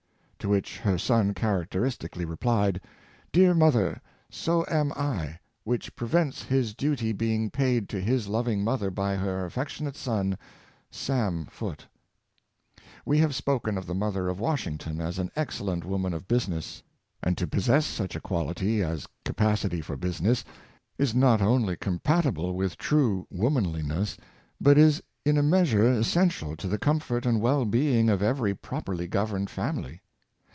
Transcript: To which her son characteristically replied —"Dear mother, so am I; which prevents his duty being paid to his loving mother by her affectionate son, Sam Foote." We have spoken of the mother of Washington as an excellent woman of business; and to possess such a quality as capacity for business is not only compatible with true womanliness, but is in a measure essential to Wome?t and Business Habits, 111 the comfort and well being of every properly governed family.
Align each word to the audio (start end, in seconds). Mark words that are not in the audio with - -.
To 0.45 0.49
which 0.49 0.79
her 0.79 0.97
son 0.97 1.35
characteristically 1.35 2.25
replied 2.25 2.81
—"Dear 3.31 3.53
mother, 3.53 4.01
so 4.27 4.65
am 4.71 4.91
I; 4.93 5.37
which 5.65 5.95
prevents 5.95 6.41
his 6.41 6.73
duty 6.73 7.11
being 7.11 7.51
paid 7.51 7.87
to 7.89 8.01
his 8.01 8.27
loving 8.27 8.63
mother 8.63 8.89
by 8.89 9.17
her 9.17 9.45
affectionate 9.45 9.95
son, 9.95 10.39
Sam 10.89 11.45
Foote." 11.45 11.85
We 13.05 13.19
have 13.19 13.35
spoken 13.35 13.77
of 13.77 13.85
the 13.85 13.93
mother 13.93 14.29
of 14.29 14.39
Washington 14.39 14.99
as 14.99 15.19
an 15.19 15.29
excellent 15.35 15.85
woman 15.85 16.11
of 16.11 16.27
business; 16.27 16.81
and 17.21 17.37
to 17.37 17.45
possess 17.45 17.85
such 17.85 18.15
a 18.15 18.19
quality 18.19 18.81
as 18.81 19.05
capacity 19.23 19.79
for 19.79 19.95
business 19.95 20.43
is 20.97 21.13
not 21.13 21.39
only 21.43 21.75
compatible 21.77 22.55
with 22.55 22.77
true 22.77 23.27
womanliness, 23.29 24.17
but 24.59 24.75
is 24.79 25.03
in 25.23 25.37
a 25.37 25.43
measure 25.43 25.85
essential 25.91 26.55
to 26.57 26.65
Wome?t 26.65 26.73
and 26.73 26.79
Business 26.79 26.83
Habits, 26.87 27.25
111 27.25 27.25
the 27.25 27.25
comfort 27.25 27.25
and 27.27 27.41
well 27.43 27.65
being 27.65 28.09
of 28.09 28.23
every 28.23 28.55
properly 28.55 29.05
governed 29.05 29.51
family. 29.51 30.01